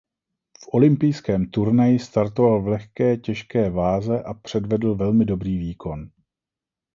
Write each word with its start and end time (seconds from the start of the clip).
V 0.59 0.67
olympijském 0.73 1.45
turnaji 1.49 1.99
startoval 1.99 2.61
v 2.61 2.67
lehké 2.67 3.17
těžké 3.17 3.69
váze 3.69 4.23
a 4.23 4.33
předvedl 4.33 4.95
velmi 4.95 5.25
dobrý 5.25 5.57
výkon. 5.57 6.09